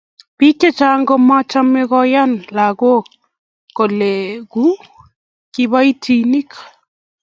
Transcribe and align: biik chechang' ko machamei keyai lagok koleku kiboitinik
biik 0.37 0.55
chechang' 0.61 1.05
ko 1.09 1.15
machamei 1.27 1.89
keyai 1.91 2.31
lagok 2.57 3.05
koleku 3.77 4.63
kiboitinik 5.53 6.49